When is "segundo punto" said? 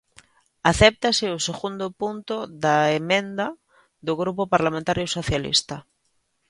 1.47-2.35